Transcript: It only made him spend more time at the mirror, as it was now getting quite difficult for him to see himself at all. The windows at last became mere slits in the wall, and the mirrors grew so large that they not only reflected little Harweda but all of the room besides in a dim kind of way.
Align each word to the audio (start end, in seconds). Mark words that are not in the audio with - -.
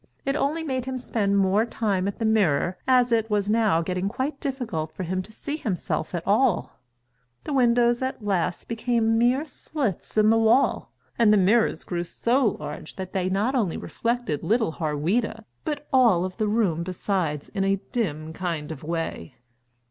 It 0.25 0.35
only 0.35 0.63
made 0.63 0.85
him 0.85 0.97
spend 0.97 1.37
more 1.37 1.63
time 1.63 2.07
at 2.07 2.17
the 2.17 2.25
mirror, 2.25 2.75
as 2.87 3.11
it 3.11 3.29
was 3.29 3.51
now 3.51 3.83
getting 3.83 4.09
quite 4.09 4.39
difficult 4.39 4.91
for 4.95 5.03
him 5.03 5.21
to 5.21 5.31
see 5.31 5.57
himself 5.57 6.15
at 6.15 6.25
all. 6.25 6.79
The 7.43 7.53
windows 7.53 8.01
at 8.01 8.25
last 8.25 8.67
became 8.67 9.19
mere 9.19 9.45
slits 9.45 10.17
in 10.17 10.31
the 10.31 10.39
wall, 10.39 10.91
and 11.19 11.31
the 11.31 11.37
mirrors 11.37 11.83
grew 11.83 12.03
so 12.03 12.57
large 12.59 12.95
that 12.95 13.13
they 13.13 13.29
not 13.29 13.53
only 13.53 13.77
reflected 13.77 14.41
little 14.41 14.71
Harweda 14.71 15.45
but 15.65 15.87
all 15.93 16.25
of 16.25 16.35
the 16.37 16.47
room 16.47 16.81
besides 16.81 17.49
in 17.49 17.63
a 17.63 17.75
dim 17.91 18.33
kind 18.33 18.71
of 18.71 18.81
way. 18.83 19.35